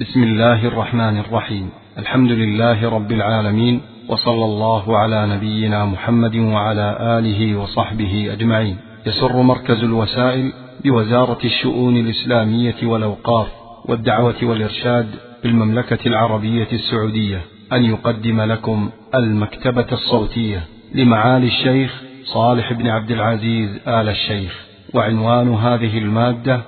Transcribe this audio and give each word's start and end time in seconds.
بسم 0.00 0.22
الله 0.22 0.66
الرحمن 0.66 1.18
الرحيم. 1.18 1.70
الحمد 1.98 2.30
لله 2.30 2.90
رب 2.90 3.12
العالمين 3.12 3.80
وصلى 4.08 4.44
الله 4.44 4.98
على 4.98 5.26
نبينا 5.26 5.84
محمد 5.84 6.36
وعلى 6.36 7.18
آله 7.18 7.56
وصحبه 7.56 8.32
أجمعين. 8.32 8.76
يسر 9.06 9.42
مركز 9.42 9.84
الوسائل 9.84 10.52
بوزارة 10.84 11.38
الشؤون 11.44 11.96
الإسلامية 11.96 12.74
والأوقاف 12.82 13.46
والدعوة 13.88 14.34
والإرشاد 14.42 15.08
بالمملكة 15.42 16.08
العربية 16.08 16.68
السعودية. 16.72 17.40
أن 17.72 17.84
يقدم 17.84 18.40
لكم 18.40 18.90
المكتبة 19.14 19.86
الصوتية 19.92 20.60
لمعالي 20.94 21.46
الشيخ 21.46 22.02
صالح 22.24 22.72
بن 22.72 22.88
عبد 22.88 23.10
العزيز 23.10 23.70
آل 23.88 24.08
الشيخ. 24.08 24.66
وعنوان 24.94 25.54
هذه 25.54 25.98
المادة 25.98 26.60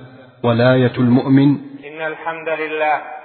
ولاية 0.42 0.92
المؤمن. 0.98 1.48
إن 1.88 2.06
الحمد 2.12 2.48
لله 2.62 3.19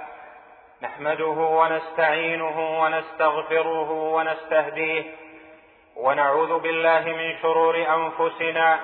نحمده 0.82 1.38
ونستعينه 1.58 2.80
ونستغفره 2.80 3.90
ونستهديه 3.90 5.04
ونعوذ 5.96 6.58
بالله 6.58 7.00
من 7.00 7.38
شرور 7.42 7.76
أنفسنا 7.76 8.78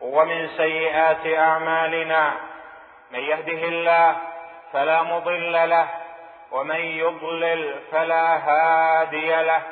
ومن 0.00 0.48
سيئات 0.48 1.26
أعمالنا. 1.26 2.32
من 3.10 3.18
يهده 3.18 3.68
الله 3.68 4.16
فلا 4.72 5.02
مضل 5.02 5.52
له 5.52 5.88
ومن 6.52 6.80
يضلل 6.80 7.74
فلا 7.92 8.36
هادي 8.36 9.42
له. 9.42 9.62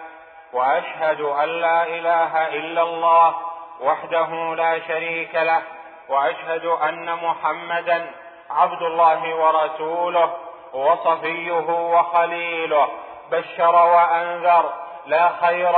وأشهد 0.53 1.21
أن 1.21 1.49
لا 1.49 1.83
إله 1.87 2.49
إلا 2.49 2.83
الله 2.83 3.37
وحده 3.81 4.55
لا 4.55 4.79
شريك 4.79 5.35
له 5.35 5.63
وأشهد 6.09 6.65
أن 6.65 7.15
محمدا 7.15 8.11
عبد 8.51 8.83
الله 8.83 9.35
ورسوله. 9.35 10.46
وصفيه 10.77 11.69
وخليله 11.69 12.89
بشر 13.31 13.75
وأنذر 13.75 14.73
لا 15.07 15.29
خير 15.29 15.75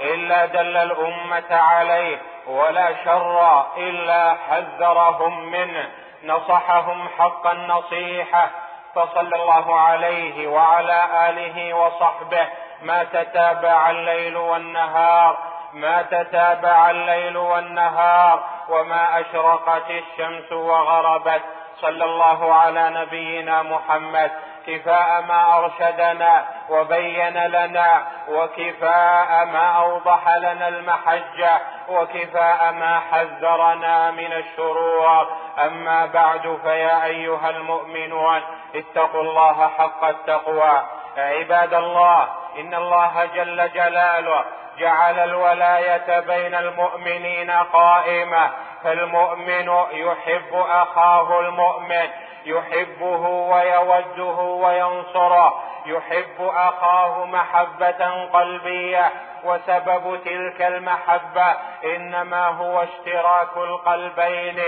إلا 0.00 0.46
دل 0.46 0.76
الأمة 0.76 1.56
عليه 1.56 2.18
ولا 2.46 3.04
شر 3.04 3.66
إلا 3.76 4.36
حذرهم 4.48 5.44
منه 5.44 5.88
نصحهم 6.24 7.08
حق 7.18 7.46
النصيحة. 7.46 8.46
فصلى 8.94 9.36
الله 9.36 9.80
عليه 9.80 10.48
وعلى 10.48 11.04
آله 11.28 11.74
وصحبه 11.74 12.48
ما 12.82 13.04
تتابع 13.04 13.90
الليل 13.90 14.36
والنهار 14.36 15.38
ما 15.72 16.02
تتابع 16.02 16.90
الليل 16.90 17.36
والنهار 17.36 18.44
وما 18.68 19.20
أشرقت 19.20 19.90
الشمس 19.90 20.52
وغربت. 20.52 21.42
صلى 21.80 22.04
الله 22.04 22.54
على 22.54 22.90
نبينا 22.90 23.62
محمد. 23.62 24.30
كفاء 24.66 25.22
ما 25.22 25.58
أرشدنا 25.58 26.44
وبين 26.68 27.38
لنا 27.38 28.02
وكفاء 28.28 29.44
ما 29.44 29.66
أوضح 29.76 30.36
لنا 30.36 30.68
المحجة 30.68 31.58
وكفاء 31.88 32.72
ما 32.72 33.00
حذرنا 33.10 34.10
من 34.10 34.32
الشرور. 34.32 35.26
أما 35.64 36.06
بعد 36.06 36.58
فيا 36.62 37.04
أيها 37.04 37.50
المؤمنون 37.50 38.42
اتقوا 38.74 39.22
الله 39.22 39.70
حق 39.78 40.04
التقوى. 40.04 40.82
عباد 41.16 41.74
الله 41.74 42.28
إن 42.58 42.74
الله 42.74 43.24
جل 43.24 43.72
جلاله 43.72 44.44
جعل 44.80 45.18
الولاية 45.18 46.20
بين 46.20 46.54
المؤمنين 46.54 47.50
قائمة. 47.50 48.50
فالمؤمن 48.84 49.68
يحب 49.92 50.54
أخاه 50.54 51.40
المؤمن 51.40 52.08
يحبه 52.44 53.26
ويوده 53.26 54.40
وينصره 54.40 55.62
يحب 55.86 56.40
أخاه 56.40 57.24
محبة 57.24 58.24
قلبية. 58.32 59.10
وسبب 59.44 60.20
تلك 60.24 60.62
المحبة 60.62 61.56
إنما 61.84 62.46
هو 62.46 62.82
اشتراك 62.82 63.56
القلبين 63.56 64.60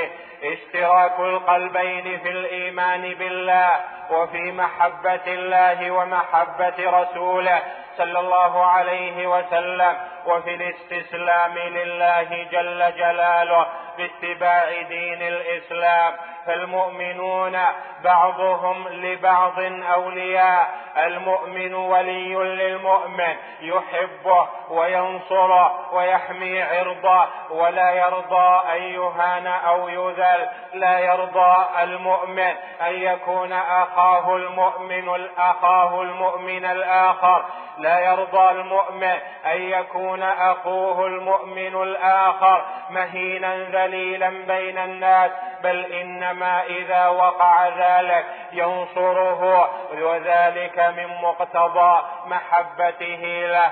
اشتراك 0.45 1.21
القلبين 1.21 2.19
في 2.19 2.29
الإيمان 2.29 3.15
بالله 3.15 3.81
وفي 4.11 4.53
محبة 4.53 5.27
الله 5.27 5.91
ومحبة 5.91 6.75
رسوله 6.79 7.63
صلى 7.99 8.19
الله 8.19 8.67
عليه 8.67 9.27
وسلم 9.27 9.97
وفي 10.27 10.55
الاستسلام 10.55 11.59
لله 11.59 12.47
جل 12.53 12.93
جلاله 12.97 13.67
باتباع 13.99 14.83
دين 14.83 15.23
الإسلام. 15.23 16.15
فالمؤمنون 16.47 17.59
بعضهم 18.05 18.89
لبعض 18.89 19.59
أولياء 19.95 20.75
المؤمن 20.97 21.75
ولي 21.75 22.35
للمؤمن 22.35 23.37
يحبه 23.61 24.49
وينصره 24.71 25.95
ويحمي 25.95 26.63
عرضه 26.63 27.27
ولا 27.51 27.91
يرضى 27.91 28.63
أن 28.73 28.83
يهان 28.83 29.47
أو 29.47 29.89
يذل 29.89 30.49
لا 30.75 30.99
يرضى 30.99 31.57
المؤمن 31.83 32.55
أن 32.83 32.95
يكون 32.95 33.53
أخاه 33.53 34.37
المؤمن 34.37 35.29
اخاه 35.39 36.03
المؤمن 36.03 36.65
الآخر 36.65 37.45
لا 37.79 37.99
يرضى 37.99 38.51
المؤمن 38.51 39.17
أن 39.47 39.63
يكون 39.63 40.23
أخوه 40.23 41.07
المؤمن 41.07 41.83
الآخر 41.83 42.65
مهينا 42.91 43.57
ذليلا 43.57 44.29
بين 44.29 44.79
الناس 44.79 45.31
بل 45.63 45.93
إنما 45.93 46.63
إذا 46.65 47.09
وقع 47.09 47.69
ذلك 47.69 48.25
ينصره 48.53 49.71
وذلك 49.93 50.79
من 50.79 51.07
مقتضى 51.23 52.03
محبته 52.27 53.47
له 53.47 53.71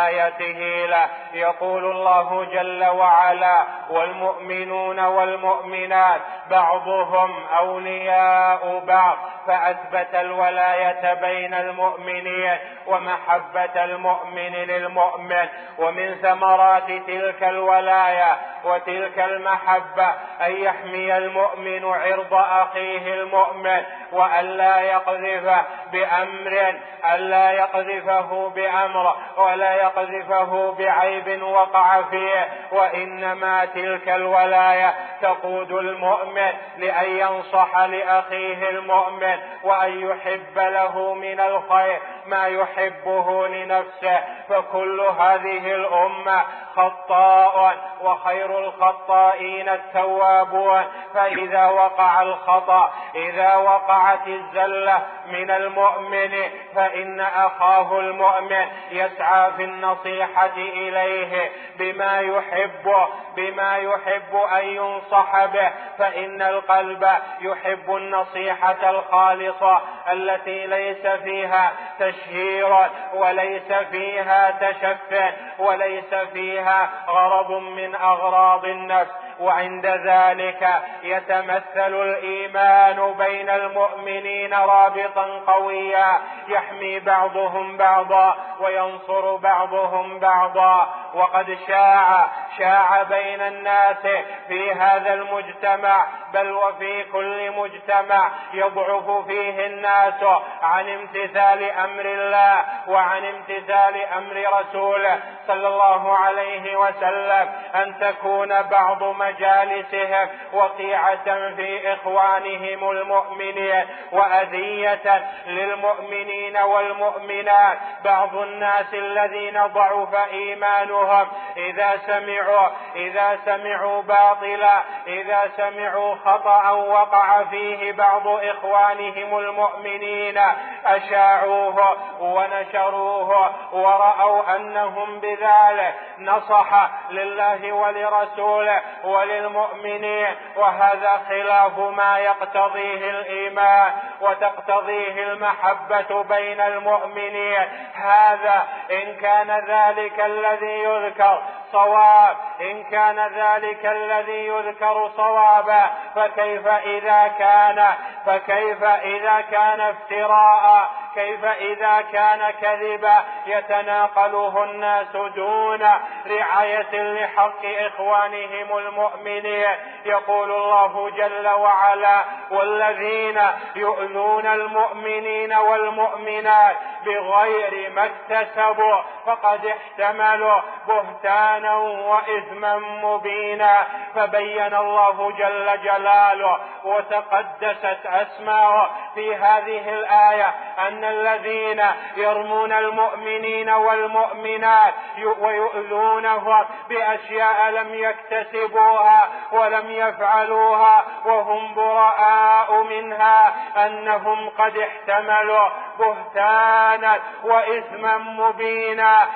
وولايته 0.00 0.86
له. 0.86 1.08
يقول 1.34 1.84
الله 1.84 2.44
جل 2.44 2.84
وعلا 2.84 3.64
والمؤمنون 3.90 5.00
والمؤمنات 5.00 6.20
بعضهم 6.50 7.44
أولياء 7.58 8.82
بعض 8.86 9.16
فأثبت 9.46 10.14
الولاية 10.14 11.14
بين 11.14 11.54
المؤمنين 11.54 12.58
ومحبة 12.86 13.84
المؤمن 13.84 14.52
للمؤمن. 14.52 15.48
ومن 15.78 16.14
ثمرات 16.14 16.86
تلك 16.86 17.42
الولاية 17.42 18.36
وتلك 18.64 19.18
المحبة 19.18 20.14
أن 20.40 20.52
يحمي 20.52 21.16
المؤمن 21.16 21.84
عرض 21.84 22.34
أخيه 22.34 23.14
المؤمن 23.14 23.82
والا 24.12 24.80
يقذفه 24.80 25.64
بأمر 25.92 26.74
الا 27.14 27.50
يقذفه 27.50 28.52
بأمر 28.54 29.16
ولا 29.36 29.74
يقذفه 29.90 30.74
بعيب 30.78 31.42
وقع 31.42 32.02
فيه 32.02 32.48
وإنما 32.72 33.64
تلك 33.64 34.08
الولاية 34.08 34.94
تقود 35.22 35.72
المؤمن 35.72 36.52
لأن 36.78 37.10
ينصح 37.10 37.78
لأخيه 37.78 38.70
المؤمن 38.70 39.38
وأن 39.64 40.10
يحب 40.10 40.58
له 40.58 41.14
من 41.14 41.40
الخير 41.40 41.98
ما 42.26 42.46
يحبه 42.46 43.48
لنفسه. 43.48 44.20
فكل 44.48 45.00
هذه 45.00 45.74
الأمة 45.74 46.42
خطاء 46.76 47.76
وخير 48.00 48.58
الخطائين 48.58 49.68
التوابون. 49.68 50.84
فإذا 51.14 51.66
وقع 51.66 52.22
الخطأ 52.22 52.92
إذا 53.14 53.56
وقعت 53.56 54.28
الزلة 54.28 55.02
من 55.26 55.50
المؤمن 55.50 56.30
فإن 56.74 57.20
أخاه 57.20 58.00
المؤمن 58.00 58.66
يسعى 58.90 59.52
في 59.56 59.64
النصيحة 59.84 60.56
إليه 60.56 61.50
بما 61.78 62.20
يحب 62.20 62.94
بما 63.36 63.76
يحب 63.76 64.36
أن 64.36 64.64
ينصح 64.64 65.44
به. 65.44 65.70
فإن 65.98 66.42
القلب 66.42 67.08
يحب 67.40 67.96
النصيحة 67.96 68.90
الخالصة 68.90 69.80
التي 70.12 70.66
ليس 70.66 71.06
فيها 71.06 71.72
تشهير 71.98 72.76
وليس 73.14 73.72
فيها 73.90 74.50
تشف 74.50 75.34
وليس 75.58 76.14
فيها 76.14 76.90
غرض 77.08 77.50
من 77.50 77.94
أغراض 77.94 78.64
النفس. 78.64 79.12
وعند 79.40 79.86
ذلك 79.86 80.82
يتمثل 81.02 81.94
الإيمان 82.02 83.14
بين 83.18 83.50
المؤمنين 83.50 84.54
رابطا 84.54 85.40
قويا 85.46 86.20
يحمي 86.48 87.00
بعضهم 87.00 87.76
بعضا 87.76 88.36
وينصر 88.60 89.36
بعضهم 89.36 90.18
بعضا. 90.18 90.94
وقد 91.14 91.58
شاع 91.68 92.28
شاع 92.58 93.02
بين 93.02 93.40
الناس 93.40 94.06
في 94.48 94.72
هذا 94.72 95.14
المجتمع 95.14 96.06
بل 96.32 96.52
وفي 96.52 97.04
كل 97.04 97.50
مجتمع 97.50 98.30
يضعف 98.54 99.26
فيه 99.26 99.66
الناس 99.66 100.24
عن 100.62 100.88
امتثال 100.88 101.70
أمر 101.70 102.04
الله 102.04 102.64
وعن 102.88 103.24
امتثال 103.24 103.96
أمر 104.16 104.60
رسوله. 104.60 105.20
صلى 105.46 105.68
الله 105.68 106.16
عليه 106.16 106.76
وسلم 106.76 107.48
أن 107.74 107.94
تكون 108.00 108.62
بعض 108.62 109.02
من 109.02 109.29
مجالسهم 109.30 110.28
وقيعة 110.52 111.54
في 111.56 111.92
إخوانهم 111.92 112.90
المؤمنين 112.90 113.84
وأذية 114.12 115.24
للمؤمنين 115.46 116.56
والمؤمنات. 116.56 117.78
بعض 118.04 118.36
الناس 118.36 118.94
الذين 118.94 119.66
ضعف 119.66 120.14
إيمانهم 120.32 121.28
إذا 121.56 121.96
سمعوا 122.06 122.68
إذا 122.96 123.38
سمعوا 123.44 124.02
باطلا 124.02 124.82
إذا 125.06 125.50
سمعوا 125.56 126.14
خطأ 126.14 126.70
وقع 126.70 127.44
فيه 127.44 127.92
بعض 127.92 128.26
إخوانهم 128.26 129.38
المؤمنين. 129.38 130.40
أشاعوه 130.86 131.96
ونشروه 132.20 133.50
ورأوا 133.72 134.56
أنهم 134.56 135.20
بذلك 135.20 135.94
نصح 136.18 136.90
لله 137.10 137.72
ولرسوله 137.72 138.80
وللمؤمنين 139.20 140.26
وهذا 140.56 141.20
خلاف 141.28 141.78
ما 141.78 142.18
يقتضيه 142.18 143.10
الإيمان 143.10 143.92
وتقتضيه 144.20 145.24
المحبة 145.24 146.22
بين 146.22 146.60
المؤمنين. 146.60 147.68
هذا 147.94 148.68
إن 148.90 149.16
كان 149.16 149.50
ذلك 149.50 150.20
الذي 150.20 150.84
يذكر 150.84 151.42
صواب 151.72 152.36
إن 152.60 152.84
كان 152.84 153.18
ذلك 153.18 153.86
الذي 153.86 154.46
يذكر 154.46 155.10
صوابا 155.16 155.90
فكيف 156.14 156.66
إذا 156.66 157.28
كان 157.38 157.94
فكيف 158.26 158.84
إذا 158.84 159.40
كان 159.40 159.80
افتراء؟ 159.80 160.90
كيف 161.14 161.44
إذا 161.44 162.00
كان 162.12 162.50
كذبا 162.50 163.24
يتناقله 163.46 164.64
الناس 164.64 165.16
دون 165.16 165.82
رعاية 166.26 167.12
لحق 167.12 167.64
إخوانهم 167.64 168.78
المؤمنين. 168.78 169.76
يقول 170.04 170.50
الله 170.50 171.10
جل 171.10 171.48
وعلا 171.48 172.24
والذين 172.50 173.40
يؤذون 173.76 174.46
المؤمنين 174.46 175.54
والمؤمنات 175.54 176.76
بغير 177.06 177.90
ما 177.90 178.04
اكتسبوا 178.04 179.00
فقد 179.26 179.66
احتملوا 179.66 180.60
بهتانا 180.88 181.74
وإثما 181.76 182.78
مبينا. 182.78 183.86
فبين 184.14 184.74
الله 184.74 185.30
جل 185.30 185.82
جلاله 185.82 186.60
وتقدست 186.84 188.06
أسماؤه 188.06 188.90
في 189.14 189.34
هذه 189.34 189.88
الآية 189.88 190.54
أن 191.00 191.04
الذين 191.04 191.82
يرمون 192.16 192.72
المؤمنين 192.72 193.70
والمؤمنات 193.70 194.94
ويؤذونهم 195.40 196.64
بأشياء 196.88 197.70
لم 197.70 197.94
يكتسبوها 197.94 199.28
ولم 199.52 199.90
يفعلوها 199.90 201.04
وهم 201.24 201.74
براء 201.74 202.82
منها. 202.82 203.49
أنهم 203.76 204.48
قد 204.48 204.76
احتملوا 204.76 205.68
بهتانا 205.98 207.20
وإثما 207.44 208.18
مبينا. 208.18 209.28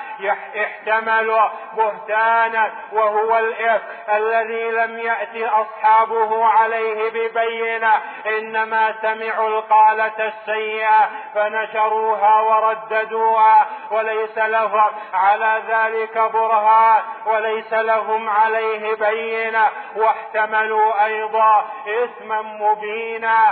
احتملوا 0.57 1.49
بهتانا 1.73 2.71
وهو 2.91 3.37
الاثم 3.37 3.85
الذي 4.11 4.71
لم 4.71 4.99
يات 4.99 5.35
أصحابه 5.35 6.45
عليه 6.45 7.09
ببينة. 7.09 7.93
إنما 8.25 8.93
سمعوا 9.01 9.49
القالة 9.49 10.27
السيئة 10.27 11.09
فنشروها 11.35 12.41
ورددوها. 12.41 13.67
وليس 13.91 14.37
لهم 14.37 14.91
على 15.13 15.61
ذلك 15.67 16.17
برهان. 16.17 17.03
وليس 17.25 17.73
لهم 17.73 18.29
عليه 18.29 18.95
بينة. 18.95 19.69
واحتملوا 19.95 21.05
أيضا 21.05 21.65
إثما 21.87 22.41
مبينا. 22.41 23.45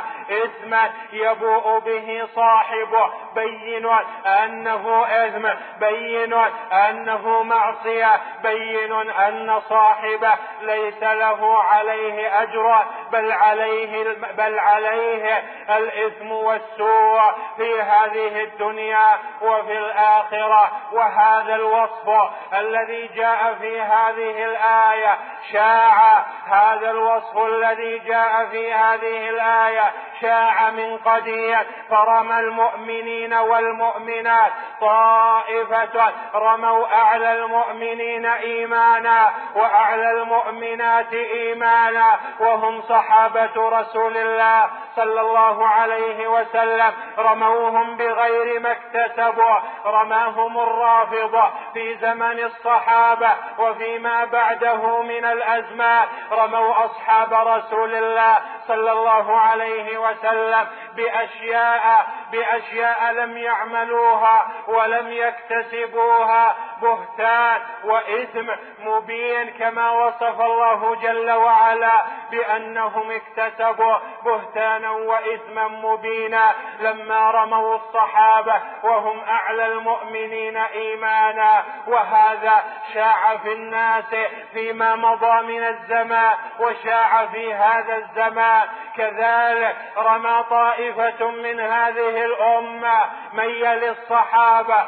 اثما 0.54 0.92
يبوء 1.14 1.80
به 1.80 2.28
صاحبه 2.36 3.10
بين 3.36 3.86
أنه 4.26 5.06
اثم 5.06 5.48
بين 5.80 6.34
أنه 6.72 7.44
معصية 7.44 8.22
بين 8.44 8.94
أن 9.12 9.62
صاحبه 9.70 10.34
ليس 10.62 11.04
له 11.04 11.64
عليه 11.64 12.42
أجر 12.42 12.86
بل 13.12 13.32
عليه 13.32 14.04
بل 14.38 14.60
عليه 14.60 15.44
الإثم 15.70 16.32
والسوء 16.32 17.22
في 17.58 17.82
هذه 17.82 18.44
الدنيا 18.44 19.20
وفي 19.42 19.78
الآخرة. 19.78 20.72
وهذا 20.92 21.56
الوصف 21.56 22.32
الذي 22.54 23.08
جاء 23.08 23.54
في 23.62 23.82
هذه 23.82 24.46
الآية 24.46 25.18
شاع 25.52 26.26
هذا 26.46 26.92
الوصف 26.92 27.38
الذي 27.38 27.98
جاء 28.00 28.46
في 28.46 28.74
هذه 28.74 29.30
الآية 29.30 29.92
شاع 30.22 30.70
من 30.70 30.98
قديم 30.98 31.60
فرمى 31.90 32.40
المؤمنين 32.40 33.34
والمؤمنات. 33.34 34.52
طائفة 34.82 36.12
رموا 36.36 36.86
أعلى 36.94 37.34
المؤمنين 37.34 38.26
إيمانا 38.26 39.32
وأعلى 39.56 40.12
المؤمنات 40.12 41.14
إيمانا 41.14 42.20
وهم 42.40 42.82
صحابة 42.82 43.70
رسول 43.70 44.18
الله 44.18 44.70
صلى 44.96 45.22
الله 45.22 45.68
عليه 45.68 46.28
وسلم. 46.28 46.94
رموهم 47.18 47.98
بغير 47.98 48.60
ما 48.60 48.72
اكتسبوا 48.72 49.60
رماهم 49.86 50.60
الرافضة 50.60 51.52
في 51.74 51.96
زمن 51.96 52.40
الصحابة 52.40 53.30
وفيما 53.60 54.26
بعده 54.26 55.02
من 55.02 55.26
الأزمان. 55.34 56.08
رموا 56.32 56.86
أصحاب 56.86 57.34
رسول 57.34 57.96
الله 57.96 58.38
صلى 58.68 58.92
الله 58.92 59.40
عليه 59.40 59.98
وسلم 59.98 60.68
بأشياء 60.96 62.08
بأشياء 62.32 63.12
لم 63.12 63.38
يعملوها 63.38 64.48
ولم 64.68 65.12
يكتسبوها. 65.12 66.56
بهتان 66.82 67.62
وإثم 67.84 68.50
مبين 68.80 69.50
كما 69.50 69.92
وصف 69.92 70.42
الله 70.42 70.96
جل 70.96 71.32
وعلا 71.32 72.02
بأنهم 72.32 73.12
اكتسبوا 73.12 73.98
بهتانا 74.26 74.92
وإثما 74.92 75.68
مبينا. 75.68 76.52
لما 76.80 77.32
رموا 77.32 77.76
الصحابة 77.76 78.62
وهم 78.84 79.20
أعلى 79.20 79.66
المؤمنين 79.66 80.58
إيمانا. 80.58 81.64
وهذا 81.88 82.64
شاع 82.94 83.38
في 83.38 83.54
الناس 83.54 84.16
فيما 84.54 84.96
مضى 84.96 85.23
من 85.24 85.64
الزمان 85.64 86.34
وشاع 86.60 87.26
في 87.26 87.54
هذا 87.54 87.96
الزمان 87.96 88.68
كذلك 88.98 89.76
رمى 89.98 90.44
طائفة 90.50 91.32
من 91.32 91.60
هذه 91.60 92.26
الأمة 92.26 93.06
من 93.34 93.44
يلي 93.44 93.90
الصحابة 93.90 94.86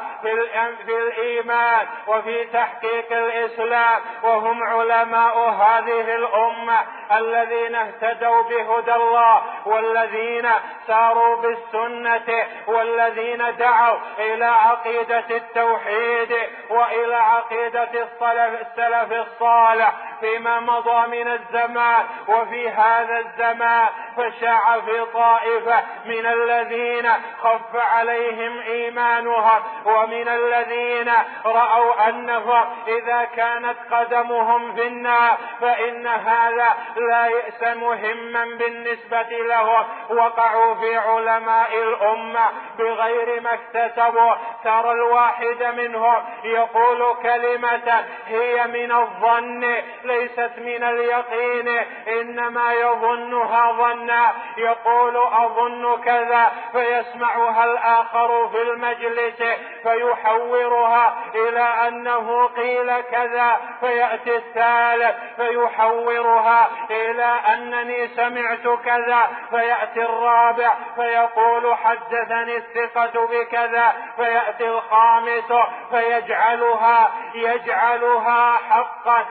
في 0.86 0.98
الإيمان 0.98 1.86
وفي 2.06 2.44
تحقيق 2.44 3.12
الإسلام 3.12 4.00
وهم 4.22 4.62
علماء 4.62 5.38
هذه 5.38 6.16
الأمة 6.16 6.78
الذين 7.12 7.74
اهتدوا 7.74 8.42
بهدى 8.42 8.94
الله 8.94 9.42
والذين 9.66 10.48
ساروا 10.86 11.36
بالسنة 11.36 12.46
والذين 12.66 13.56
دعوا 13.56 13.98
إلى 14.18 14.44
عقيدة 14.44 15.24
التوحيد 15.30 16.36
وإلى 16.70 17.14
عقيدة 17.14 17.90
السلف 17.92 19.12
الصالح 19.12 19.92
فيما 20.26 20.60
مضى 20.60 21.06
من 21.06 21.28
الزمان 21.28 22.04
وفي 22.28 22.68
هذا 22.68 23.18
الزمان 23.18 23.88
فشاع 24.16 24.80
في 24.80 25.04
طائفة 25.14 25.82
من 26.06 26.26
الذين 26.26 27.08
خف 27.42 27.76
عليهم 27.76 28.58
إيمانها 28.58 29.62
ومن 29.84 30.28
الذين 30.28 31.12
رأوا 31.46 32.08
أنهم 32.08 32.64
إذا 32.88 33.24
كانت 33.24 33.76
قدمهم 33.90 34.74
في 34.74 34.86
النار 34.86 35.38
فإن 35.60 36.06
هذا 36.06 36.76
لا 36.96 37.26
يأس 37.26 37.76
مهما 37.76 38.44
بالنسبة 38.44 39.28
لهم. 39.30 39.84
وقعوا 40.10 40.74
في 40.74 40.96
علماء 40.96 41.82
الأمة 41.82 42.48
بغير 42.78 43.40
ما 43.40 43.54
اكتسبوا. 43.54 44.34
ترى 44.64 44.92
الواحد 44.92 45.62
منهم 45.76 46.24
يقول 46.44 47.14
كلمة 47.22 48.04
هي 48.26 48.66
من 48.66 48.92
الظن 48.92 49.76
ليست 50.16 50.52
من 50.58 50.84
اليقين 50.84 51.68
إنما 52.08 52.72
يظنها 52.72 53.72
ظنا 53.72 54.32
فيقول 54.54 55.16
أظن 55.16 56.02
كذا 56.04 56.52
فيسمعها 56.72 57.64
الآخر 57.64 58.48
في 58.48 58.62
المجلس 58.62 59.42
فيحورها 59.82 61.16
إلى 61.34 61.88
أنه 61.88 62.46
قيل 62.46 63.00
كذا 63.00 63.60
فيأتي 63.80 64.36
الثالث 64.36 65.16
فيحورها 65.36 66.68
إلى 66.90 67.40
أنني 67.54 68.08
سمعت 68.08 68.78
كذا 68.84 69.28
فيأتي 69.50 70.02
الرابع 70.02 70.74
فيقول 70.96 71.74
حدثني 71.74 72.56
الثقة 72.56 73.26
بكذا 73.26 73.92
فيأتي 74.16 74.68
الخامس 74.68 75.52
فيجعلها 75.90 77.10
يجعلها 77.34 78.52
حقا 78.70 79.26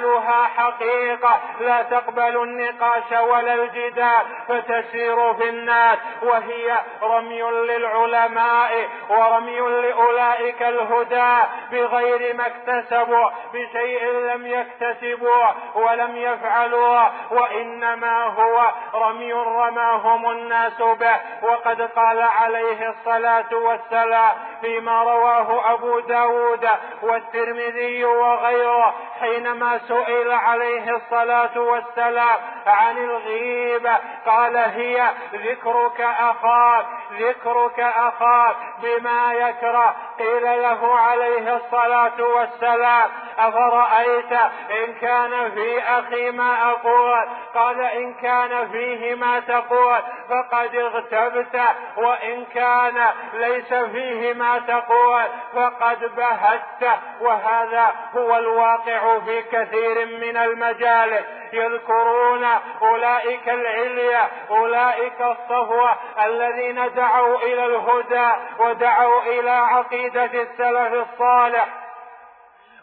يجعلها 0.00 0.44
حقيقة 0.46 1.40
لا 1.60 1.82
تقبل 1.82 2.42
النقاش 2.42 3.12
ولا 3.12 3.54
الجدال 3.54 4.22
فتسير 4.48 5.34
في 5.34 5.48
الناس 5.48 5.98
وهي 6.22 6.80
رمي 7.02 7.42
للعلماء 7.42 8.88
ورمي 9.08 9.60
لأولئك 9.60 10.62
الهدى 10.62 11.46
بغير 11.72 12.36
ما 12.36 12.46
اكتسبوا 12.46 13.30
بشيء 13.54 14.04
لم 14.04 14.46
يكتسبوا 14.46 15.46
ولم 15.74 16.16
يفعلوا 16.16 17.08
وإنما 17.30 18.24
هو 18.24 18.70
رمي 18.94 19.32
رماهم 19.32 20.30
الناس 20.30 20.82
به. 20.82 21.16
وقد 21.42 21.82
قال 21.82 22.22
عليه 22.22 22.88
الصلاة 22.88 23.54
والسلام 23.54 24.32
فيما 24.60 25.02
رواه 25.02 25.74
أبو 25.74 26.00
داود 26.00 26.68
والترمذي 27.02 28.04
وغيره 28.04 28.94
حينما 29.20 29.80
سئل 29.90 30.30
عليه 30.30 30.96
الصلاة 30.96 31.58
والسلام 31.60 32.38
عن 32.66 32.98
الغيبة. 32.98 33.98
قال 34.26 34.56
هي 34.56 35.10
ذكرك 35.34 36.00
أخاك 36.00 36.86
ذكرك 37.12 37.80
أخاك 37.80 38.56
بما 38.82 39.32
يكره. 39.32 39.96
قيل 40.18 40.62
له 40.62 40.98
عليه 40.98 41.56
الصلاة 41.56 42.22
والسلام 42.22 43.10
أفرأيت 43.38 44.32
إن 44.70 44.94
كان 45.00 45.50
في 45.50 45.82
أخي 45.82 46.30
ما 46.30 46.70
أقول؟ 46.70 47.28
قال 47.54 47.80
إن 47.80 48.14
كان 48.14 48.70
فيه 48.72 49.14
ما 49.14 49.40
تقول 49.40 49.98
فقد 50.28 50.74
اغتبت 50.74 51.60
وإن 51.96 52.44
كان 52.44 53.06
ليس 53.32 53.74
فيه 53.74 54.34
ما 54.34 54.58
تقول 54.58 55.22
فقد 55.54 56.16
بهت. 56.16 57.00
وهذا 57.20 57.94
هو 58.16 58.36
الواقع 58.36 59.18
في 59.18 59.42
كثير 59.42 59.79
من 60.20 60.36
المجالس 60.36 61.24
يذكرون 61.52 62.44
أولئك 62.82 63.48
العليا 63.48 64.28
أولئك 64.50 65.20
الصفوة 65.20 65.96
الذين 66.24 66.94
دعوا 66.94 67.36
إلى 67.36 67.66
الهدى 67.66 68.30
ودعوا 68.58 69.22
إلى 69.22 69.50
عقيدة 69.50 70.24
السلف 70.24 71.08
الصالح. 71.08 71.68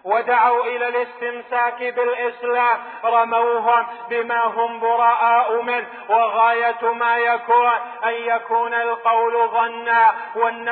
ودعوا 0.07 0.63
إلى 0.63 0.87
الاستمساك 0.87 1.83
بالإسلام 1.83 2.77
رموهم 3.05 3.85
بما 4.09 4.43
هم 4.43 4.79
براء 4.79 5.61
منه 5.61 5.87
وغاية 6.09 6.93
ما 6.93 7.17
يكون 7.17 7.71
أن 8.03 8.13
يكون 8.13 8.73
القول 8.73 9.47
ظنا 9.47 10.13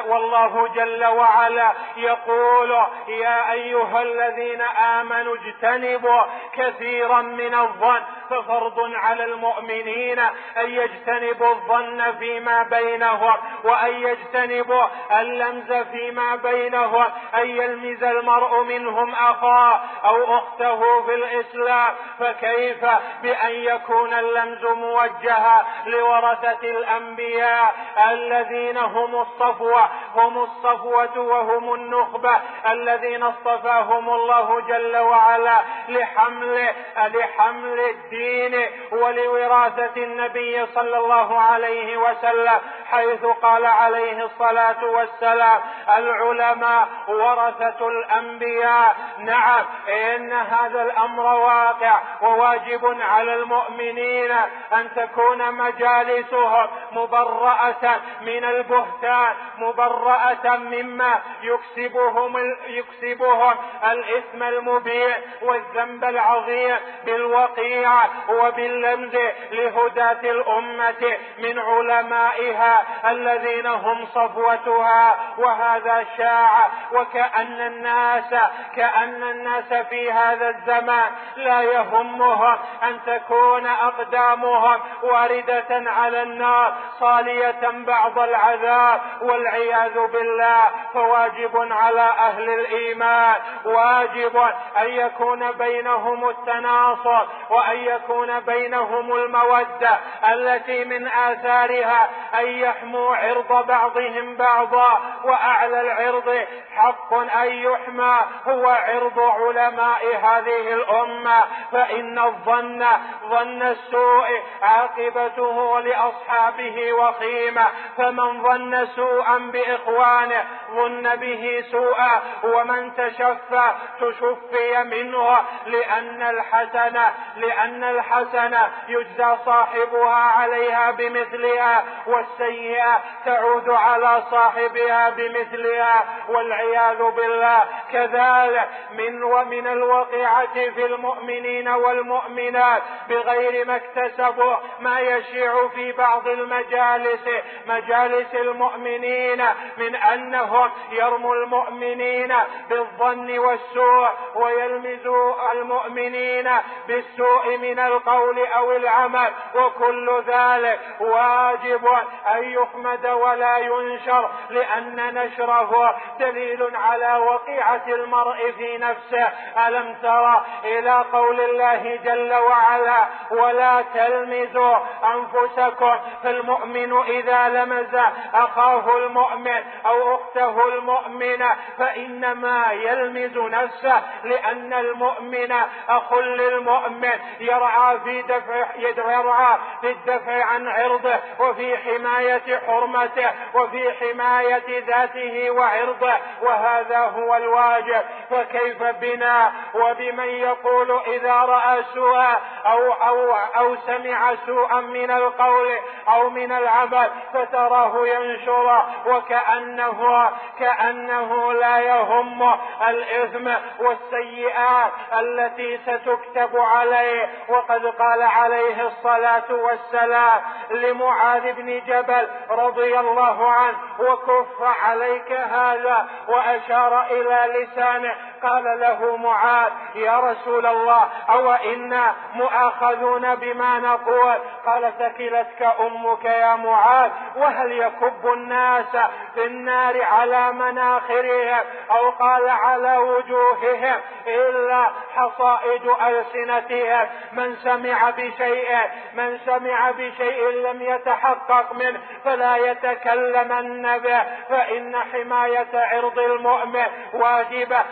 والله 0.08 0.68
جل 0.75 1.06
وعلا 1.06 1.74
يقول 1.98 2.72
يا 3.08 3.51
أيها 3.51 4.01
الذين 4.01 4.62
آمنوا 4.62 5.36
اجتنبوا 5.36 6.22
كثيرا 6.54 7.22
من 7.22 7.54
الظن 7.54 8.01
ففرض 8.30 8.80
على 8.96 9.24
المؤمنين 9.25 10.20
أن 10.58 10.70
يجتنبوا 10.70 11.50
الظن 11.51 12.12
فيما 12.20 12.63
بينهم 12.63 13.36
وأن 13.63 13.94
يجتنبوا 13.94 14.84
اللمز 15.20 15.74
فيما 15.74 16.36
بينهم 16.36 17.06
أن 17.36 17.50
يلمز 17.50 18.04
المرء 18.04 18.63
منهم 18.63 19.15
أخاه 19.32 19.79
أو 20.05 20.38
أخته 20.38 21.01
في 21.05 21.13
الإسلام 21.15 21.94
فكيف 22.20 22.86
بأن 23.24 23.51
يكون 23.51 24.13
اللمز 24.13 24.65
موجها 24.65 25.65
لورثة 25.86 26.60
الأنبياء 26.63 27.75
الذين 28.12 28.77
هم 28.77 29.15
الصفوة 29.15 29.89
هم 30.15 30.44
الصفوة 30.44 31.20
وهم 31.20 31.74
النخبة 31.74 32.39
الذين 32.70 33.24
اصطفاهم 33.24 34.10
الله 34.10 34.62
جل 34.62 34.98
وعلا 34.98 35.60
لحمل 35.89 36.67
لحمل 36.98 37.79
الدين 37.79 38.65
ولوراثة 38.91 40.03
النبي 40.03 40.65
صلى 40.65 40.98
الله 40.98 41.39
عليه 41.39 41.98
وسلم 41.98 42.60
حيث 42.91 43.25
قال 43.25 43.65
عليه 43.65 44.25
الصلاة 44.25 44.86
والسلام 44.86 45.62
العلماء 45.98 46.88
ورثة 47.08 47.88
الأنبياء 47.88 48.96
نعم 49.19 49.65
إن 49.89 50.34
هذا 50.34 50.81
الأمر 50.81 51.24
واقع 51.24 52.01
وواجب 52.22 53.01
على 53.01 53.34
المؤمنين 53.34 54.31
أن 54.74 54.89
تكون 54.95 55.51
مجالسهم 55.51 56.67
مبرأة 56.91 58.00
من 58.22 58.45
البهتان 58.45 59.34
مبرأة 59.57 60.57
مما 60.57 61.22
يكسبهم 61.41 62.55
يكسبهم 62.67 63.55
الإثم 63.91 64.43
المبين 64.43 65.13
والذنب 65.41 66.03
العظيم 66.03 66.75
بالوقيعة 67.05 68.10
وباللمز 68.29 69.15
لهداة 69.51 70.31
الأمة 70.31 71.17
من 71.38 71.60
علمائها 71.60 72.84
الذين 73.05 73.67
هم 73.67 74.05
صفوتها 74.05 75.17
وهذا 75.38 76.05
شاع 76.17 76.69
وكأن 76.91 77.62
الناس 77.62 78.36
كأن 78.75 78.94
الناس 79.03 79.73
في 79.73 80.11
هذا 80.11 80.49
الزمان 80.49 81.11
لا 81.35 81.61
يهمهم 81.61 82.57
أن 82.83 82.99
تكون 83.05 83.65
أقدامهم 83.65 84.79
واردة 85.03 85.91
على 85.91 86.23
النار 86.23 86.73
صالية 86.99 87.71
بعض 87.71 88.19
العذاب 88.19 89.01
والعياذ 89.21 90.07
بالله 90.07 90.63
فواجب 90.93 91.71
على 91.71 92.01
أهل 92.01 92.49
الإيمان 92.49 93.35
واجب 93.65 94.37
أن 94.77 94.89
يكون 94.89 95.51
بينهم 95.51 96.29
التناصر 96.29 97.25
وأن 97.49 97.77
يكون 97.77 98.39
بينهم 98.39 99.15
المودة 99.15 99.99
التي 100.33 100.85
من 100.85 101.07
آثارها 101.07 102.09
أن 102.39 102.47
يحموا 102.47 103.15
عرض 103.15 103.67
بعضهم 103.67 104.35
بعضا 104.35 105.01
وأعلى 105.23 105.81
العرض 105.81 106.45
حق 106.75 107.13
أن 107.13 107.47
يحمى 107.51 108.19
هو 108.47 108.85
عرض 108.86 109.20
علماء 109.20 110.15
هذه 110.15 110.74
الأمة 110.74 111.44
فإن 111.72 112.20
الظن 112.20 112.86
ظن 113.30 113.62
السوء 113.62 114.27
عاقبته 114.62 115.80
لأصحابه 115.80 116.94
وخيمة 116.94 117.65
فمن 117.98 118.44
ظن 118.44 118.86
سوءا 118.86 119.38
بإخوانه 119.38 120.44
ظن 120.75 121.15
به 121.15 121.63
سوءا 121.72 122.22
ومن 122.44 122.96
تشفى 122.96 123.72
تشفي 124.00 124.84
منه 124.84 125.38
لأن 125.65 126.22
الحسنة 126.22 127.13
لأن 127.38 127.84
الحسنة 127.84 128.70
يجزى 128.88 129.38
صاحبها 129.46 130.15
عليها 130.15 130.92
بمثلها 130.92 131.84
والسيئة 132.08 133.01
تعود 133.25 133.70
على 133.70 134.24
صاحبها 134.32 135.10
بمثلها 135.10 136.06
والعياذ 136.30 137.04
بالله 137.12 137.63
كذلك 137.92 138.70
من 138.98 139.24
ومن 139.24 139.67
الوقيعة 139.67 140.53
في 140.53 140.86
المؤمنين 140.86 141.67
والمؤمنات 141.67 142.82
بغير 143.10 143.65
ما 143.67 143.75
اكتسبوا 143.75 144.55
ما 144.79 145.00
يشيع 145.00 145.67
في 145.67 145.91
بعض 145.91 146.27
المجالس 146.27 147.27
مجالس 147.67 148.36
المؤمنين 148.36 149.44
من 149.77 149.96
أنهم 149.96 150.72
يرموا 150.91 151.36
المؤمنين 151.36 152.34
بالظن 152.70 153.39
والسوء 153.39 154.10
ويلمزوا 154.36 155.51
المؤمنين 155.51 156.50
بالسوء 156.88 157.58
من 157.58 157.79
القول 157.79 158.39
أو 158.48 158.72
العمل 158.72 159.34
وكل 159.55 160.24
ذلك 160.27 160.79
واجب 161.00 161.88
أن 162.36 162.44
يحمد 162.44 163.08
ولا 163.08 163.58
ينشر 163.58 164.29
لأن 164.50 165.13
نشره 165.13 165.96
دليل 166.20 166.75
على 166.75 167.15
وقيعة 167.17 167.84
المرء 167.88 168.51
في 168.51 168.64
في 168.65 168.77
نفسه 168.77 169.27
ألم 169.67 169.95
ترى 170.01 170.45
إلى 170.65 171.05
قول 171.13 171.41
الله 171.41 172.00
جل 172.03 172.34
وعلا 172.34 173.07
ولا 173.31 173.84
تلمزوا 173.93 174.77
أنفسكم 175.13 175.95
فالمؤمن 176.24 176.98
إذا 177.07 177.50
لمز 177.50 177.95
أخاه 178.34 178.98
المؤمن 178.98 179.63
أو 179.86 180.15
أخته 180.15 180.67
المؤمنة 180.67 181.55
فإنما 181.77 182.72
يلمز 182.72 183.38
نفسه 183.38 184.01
لأن 184.24 184.74
المؤمن 184.74 185.51
أخ 185.89 186.13
للمؤمن 186.13 187.19
يرعى 187.39 188.00
في 188.00 188.22
دفع 188.22 188.65
يرعى 188.77 189.57
في 189.81 189.91
الدفع 189.91 190.45
عن 190.45 190.67
عرضه 190.67 191.19
وفي 191.39 191.77
حماية 191.77 192.60
حرمته 192.67 193.31
وفي 193.53 193.93
حماية 193.93 194.86
ذاته 194.88 195.51
وعرضه 195.51 196.13
وهذا 196.41 196.98
هو 197.00 197.36
الواجب. 197.36 198.01
فكيف 198.29 198.54
بنا 199.01 199.51
وبمن 199.74 200.29
يقول 200.29 201.00
إذا 201.07 201.33
رأى 201.33 201.83
سوءا 201.93 202.41
أو 202.65 202.93
أو 202.93 203.35
أو 203.35 203.75
سمع 203.75 204.35
سوءا 204.45 204.81
من 204.81 205.12
القول 205.12 205.77
أو 206.07 206.29
من 206.29 206.51
العمل 206.51 207.09
فتراه 207.33 208.07
ينشر 208.07 208.85
وكأنه 209.05 210.29
كأنه 210.59 211.53
لا 211.53 211.79
يهم 211.79 212.53
الإثم 212.89 213.51
والسيئات 213.79 214.91
التي 215.19 215.77
ستكتب 215.77 216.57
عليه. 216.57 217.29
وقد 217.50 217.85
قال 217.85 218.21
عليه 218.21 218.88
الصلاة 218.88 219.51
والسلام 219.51 220.41
لمعاذ 220.71 221.53
بن 221.53 221.81
جبل 221.88 222.27
رضي 222.50 223.00
الله 223.00 223.51
عنه 223.51 223.77
وكف 224.00 224.62
عليك 224.62 225.31
هذا 225.31 226.07
وأشار 226.27 227.05
إلى 227.12 227.53
لسانه. 227.53 228.15
قال 228.45 228.79
له 228.79 229.17
معاذ 229.17 229.71
يا 229.95 230.19
رسول 230.19 230.65
الله 230.65 231.07
أو 231.29 231.51
إنا 231.51 232.15
مؤاخذون 232.33 233.35
بما 233.35 233.79
نقول؟ 233.79 234.35
قال 234.65 234.93
ثكلتك 234.99 235.73
أمك 235.79 236.25
يا 236.25 236.55
معاذ 236.55 237.11
وهل 237.35 237.71
يكب 237.71 238.33
الناس 238.33 238.97
في 239.33 239.45
النار 239.45 240.03
على 240.03 240.51
مناخرهم؟ 240.51 241.63
أو 241.91 242.09
قال 242.09 242.49
على 242.49 242.97
وجوههم 242.97 243.99
إلا 244.27 244.87
حصائد 245.15 245.87
ألسنتهم. 246.07 247.07
من 247.33 247.55
سمع 247.55 248.09
بشيء 248.09 248.77
من 249.13 249.37
سمع 249.45 249.91
بشيء 249.91 250.49
لم 250.49 250.81
يتحقق 250.81 251.73
منه 251.73 251.99
فلا 252.23 252.57
يتكلمن 252.57 253.97
به 253.99 254.23
فإن 254.49 254.95
حماية 254.95 255.67
عرض 255.73 256.19
المؤمن 256.19 256.85
واجبة 257.13 257.83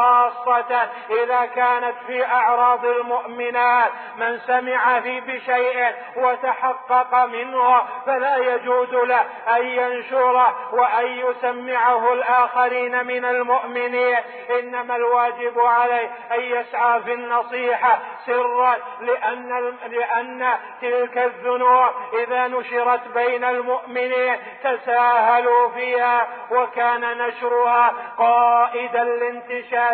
وخاصة 0.00 0.88
إذا 1.10 1.46
كانت 1.46 1.94
في 2.06 2.26
أعراض 2.26 2.84
المؤمنات 2.84 3.90
من 4.16 4.38
سمع 4.38 5.00
في 5.00 5.20
بشيء 5.20 5.94
وتحقق 6.16 7.24
منه 7.24 7.82
فلا 8.06 8.36
يجوز 8.36 8.94
له 8.94 9.24
أن 9.56 9.66
ينشره 9.66 10.72
وأن 10.72 11.06
يسمعه 11.06 12.12
الآخرين 12.12 13.06
من 13.06 13.24
المؤمنين. 13.24 14.18
إنما 14.58 14.96
الواجب 14.96 15.60
عليه 15.60 16.10
أن 16.32 16.40
يسعى 16.40 17.02
في 17.02 17.12
النصيحة 17.12 17.98
سرا 18.26 18.76
لأن 19.00 19.74
لأن 19.86 20.58
تلك 20.80 21.18
الذنوب 21.18 21.90
إذا 22.12 22.46
نشرت 22.46 23.08
بين 23.14 23.44
المؤمنين 23.44 24.36
تساهلوا 24.64 25.68
فيها 25.68 26.28
وكان 26.50 27.18
نشرها 27.18 27.92
قائدا 28.18 29.04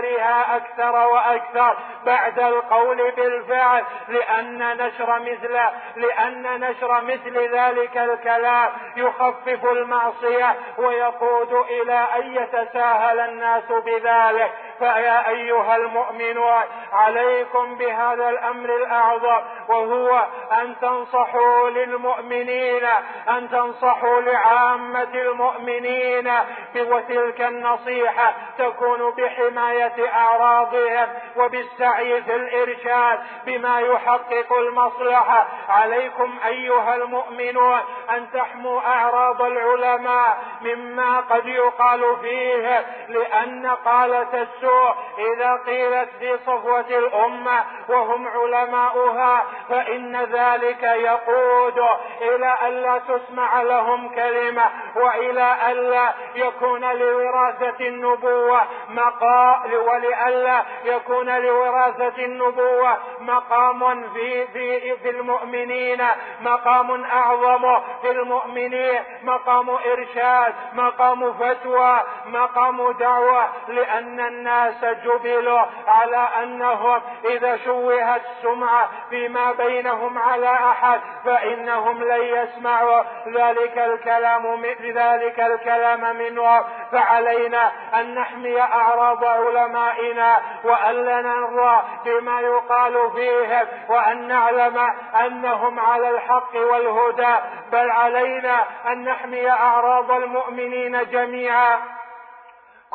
لانتشارها 0.01 0.57
أكثر 0.57 1.07
وأكثر 1.09 1.77
بعد 2.07 2.39
القول 2.39 3.11
بالفعل 3.17 3.85
لأن 4.09 4.77
نشر 4.87 5.19
مثل 5.21 5.59
لأن 5.97 6.61
نشر 6.61 7.01
مثل 7.01 7.55
ذلك 7.55 7.97
الكلام 7.97 8.71
يخفف 8.97 9.65
المعصية 9.65 10.57
ويقود 10.79 11.53
إلى 11.53 12.09
أن 12.17 12.35
يتساهل 12.35 13.21
الناس 13.21 13.65
بذلك. 13.73 14.53
فيا 14.79 15.29
أيها 15.29 15.77
المؤمنون 15.77 16.63
عليكم 16.93 17.75
بهذا 17.75 18.29
الأمر 18.29 18.77
الأعظم 18.77 19.41
وهو 19.69 20.27
أن 20.53 20.77
تنصحوا 20.81 21.71
للمؤمنين 21.71 22.85
أن 23.29 23.51
تنصحوا 23.51 24.21
لعامة 24.21 25.15
المؤمنين 25.15 26.33
وتلك 26.77 27.41
النصيحة 27.41 28.35
تكون 28.59 29.11
بحماية 29.11 30.13
أعراضهم 30.15 31.09
وبالسعي 31.37 32.23
في 32.23 32.35
الإرشاد 32.35 33.19
بما 33.47 33.81
يحقق 33.81 34.53
المصلحة. 34.53 35.47
عليكم 35.69 36.35
أيها 36.47 36.95
المؤمنون 36.95 37.81
أن 38.11 38.31
تحموا 38.33 38.81
أعراض 38.81 39.43
العلماء 39.43 40.39
مما 40.61 41.21
قد 41.21 41.47
يقال 41.47 42.17
فيه 42.23 42.87
لأن 43.09 43.67
قالة 43.67 44.43
السوء 44.67 44.95
إذا 45.19 45.57
قيلت 45.67 46.09
في 46.19 46.39
صفوة 46.47 46.87
الأمة 46.91 47.65
وهم 47.89 48.29
علماؤها 48.29 49.45
فإن 49.69 50.17
ذلك 50.17 50.83
يقود 50.83 51.85
إلى 52.23 52.57
ألا 52.67 52.99
تسمع 52.99 53.63
لهم 53.63 54.09
كلمة 54.09 54.65
وإلى 54.97 55.57
ألا 55.71 56.15
يكون 56.35 56.85
لوراثة 56.93 57.89
النبوة 57.89 58.61
مقام 58.89 59.73
ولئلا 59.73 60.65
يكون 60.85 61.39
لوراثة 61.39 62.25
النبوة 62.25 62.97
مقام 63.21 64.03
في 64.15 64.47
في 64.47 64.97
في 64.97 65.11
المؤمنين 65.11 66.03
مقام 66.41 67.05
أعظم 67.05 67.81
في 68.03 68.11
المؤمنين 68.11 69.03
مقام 69.23 69.71
إرشاد 69.71 70.55
مقام 70.73 71.33
فتوى 71.33 72.01
مقام 72.27 72.93
دعوة 72.93 73.49
لأن 73.69 74.21
الناس 74.21 74.56
جبلوا 75.05 75.63
على 75.87 76.29
أنهم 76.43 77.01
إذا 77.25 77.57
شوهت 77.57 78.23
السمعة 78.37 78.89
فيما 79.11 79.53
بينهم 79.53 80.19
على 80.19 80.51
أحد 80.55 81.01
فإنهم 81.25 82.05
لن 82.05 82.23
يسمعوا. 82.23 83.03
ذلك 83.29 83.79
الكلام 83.79 84.57
ذلك 84.97 85.41
الكلام 85.41 86.17
منهم 86.17 86.65
فعلينا 86.93 87.73
أن 87.95 88.15
نحمي 88.15 88.61
أعراض 88.61 89.25
علمائنا 89.25 90.37
وأن 90.65 91.05
لا 91.05 91.21
نرضى 91.21 91.83
بما 92.05 92.41
يقال 92.41 93.11
فيهم 93.15 93.67
وأن 93.89 94.29
نعلم 94.29 94.79
أنهم 95.21 95.81
على 95.81 96.11
الحق 96.11 96.55
والهدى. 96.55 97.35
بل 97.73 97.91
علينا 97.91 98.65
أن 98.87 99.05
نحمي 99.05 99.51
أعراض 99.51 100.11
المؤمنين 100.11 101.05
جميعا. 101.05 101.96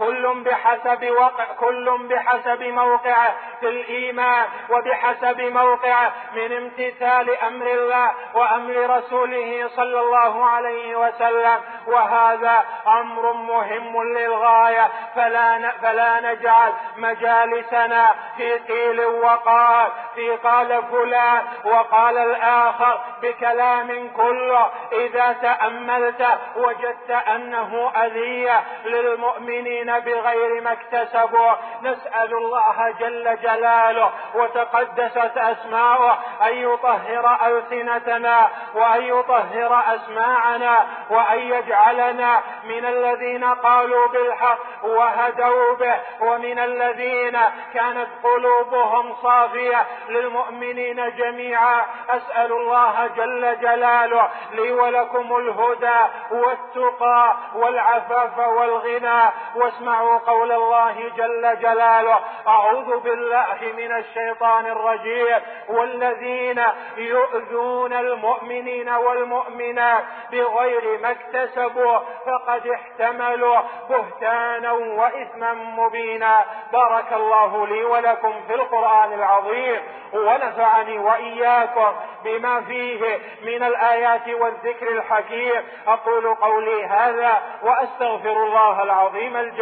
كل 0.01 0.43
بحسب 0.45 1.09
وقع 1.09 1.45
كل 1.59 2.07
بحسب 2.09 2.63
موقعه 2.63 3.35
في 3.59 3.69
الايمان 3.69 4.45
وبحسب 4.69 5.41
موقعه 5.41 6.13
من 6.35 6.53
امتثال 6.53 7.37
أمر 7.37 7.67
الله 7.67 8.11
وأمر 8.33 8.97
رسوله 8.97 9.67
صلى 9.67 9.99
الله 9.99 10.45
عليه 10.45 10.95
وسلم. 10.95 11.61
وهذا 11.87 12.65
أمر 12.87 13.33
مهم 13.33 14.03
للغاية. 14.03 14.87
فلا 15.15 15.71
فلا 15.81 16.33
نجعل 16.33 16.73
مجالسنا 16.97 18.15
في 18.37 18.57
قيل 18.57 19.05
وقال 19.05 19.89
في 20.15 20.31
قال 20.31 20.83
فلان 20.91 21.43
وقال 21.65 22.17
الآخر 22.17 23.01
بكلام 23.21 24.09
كله. 24.17 24.69
إذا 24.91 25.33
تأملت 25.41 26.27
وجدت 26.55 27.11
أنه 27.11 27.91
أذية 27.95 28.63
للمؤمنين 28.85 29.90
بغير 29.99 30.61
ما 30.61 30.71
اكتسبوا 30.71 31.51
نسأل 31.81 32.33
الله 32.33 32.95
جل 32.99 33.37
جلاله 33.41 34.11
وتقدست 34.35 35.37
أسماؤه 35.37 36.17
أن 36.47 36.53
يطهر 36.53 37.37
ألسنتنا 37.45 38.49
وأن 38.75 39.03
يطهر 39.03 39.83
أسماعنا 39.95 40.87
وأن 41.09 41.39
يجعلنا 41.39 42.41
من 42.63 42.85
الذين 42.85 43.43
قالوا 43.43 44.07
بالحق 44.07 44.59
وهدوا 44.83 45.75
به 45.75 45.95
ومن 46.21 46.59
الذين 46.59 47.39
كانت 47.73 48.07
قلوبهم 48.23 49.15
صافية 49.15 49.85
للمؤمنين 50.09 51.15
جميعا. 51.15 51.85
أسأل 52.09 52.51
الله 52.51 53.07
جل 53.07 53.59
جلاله 53.61 54.29
لي 54.51 54.71
ولكم 54.71 55.35
الهدى 55.35 55.99
والتقى 56.31 57.35
والعفاف 57.55 58.37
والغنى 58.37 59.31
واسمعوا 59.71 60.17
قول 60.17 60.51
الله 60.51 61.11
جل 61.17 61.59
جلاله. 61.59 62.19
أعوذ 62.47 62.99
بالله 62.99 63.57
من 63.77 63.91
الشيطان 63.97 64.65
الرجيم. 64.65 65.39
والذين 65.69 66.63
يؤذون 66.97 67.93
المؤمنين 67.93 68.89
والمؤمنات 68.89 70.03
بغير 70.31 70.99
ما 71.01 71.11
اكتسبوا 71.11 71.99
فقد 72.25 72.67
احتملوا 72.67 73.59
بهتانا 73.89 74.71
وإثما 74.71 75.53
مبينا. 75.53 76.45
بارك 76.73 77.13
الله 77.13 77.67
لي 77.67 77.83
ولكم 77.83 78.33
في 78.47 78.53
القرآن 78.53 79.13
العظيم. 79.13 79.81
ونفعني 80.13 80.99
وإياكم 80.99 81.93
بما 82.23 82.61
فيه 82.61 83.19
من 83.43 83.63
الآيات 83.63 84.27
والذكر 84.29 84.87
الحكيم. 84.89 85.63
أقول 85.87 86.35
قولي 86.35 86.85
هذا 86.85 87.41
وأستغفر 87.63 88.43
الله 88.43 88.83
العظيم 88.83 89.37
الجليل. 89.37 89.60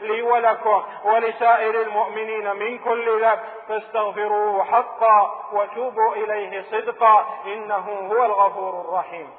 لي 0.00 0.22
ولكم 0.22 0.84
ولسائر 1.04 1.82
المؤمنين 1.82 2.56
من 2.56 2.78
كل 2.78 3.22
ذنب 3.22 3.38
فاستغفروه 3.68 4.64
حقا 4.64 5.44
وتوبوا 5.52 6.14
إليه 6.14 6.62
صدقا 6.62 7.26
إنه 7.46 8.08
هو 8.12 8.24
الغفور 8.24 8.80
الرحيم. 8.80 9.30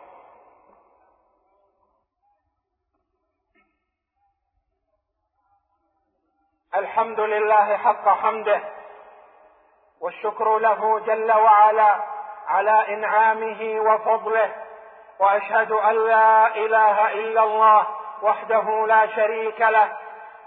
الحمد 6.76 7.20
لله 7.20 7.78
حق 7.78 8.10
حمده 8.10 8.62
والشكر 10.02 10.58
له 10.58 11.00
جل 11.00 11.32
وعلا 11.32 12.04
على 12.48 12.94
إنعامه 12.94 13.80
وفضله 13.80 14.56
وأشهد 15.20 15.72
أن 15.72 15.96
لا 15.96 16.56
إله 16.56 17.14
إلا 17.14 17.44
الله 17.44 17.88
وحده 18.22 18.86
لا 18.88 19.08
شريك 19.08 19.62
له 19.62 19.88